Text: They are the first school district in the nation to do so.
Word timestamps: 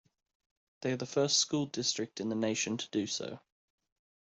They 0.81 0.93
are 0.93 0.97
the 0.97 1.05
first 1.05 1.37
school 1.37 1.67
district 1.67 2.19
in 2.21 2.29
the 2.29 2.33
nation 2.35 2.75
to 2.75 2.89
do 2.89 3.05
so. 3.05 3.39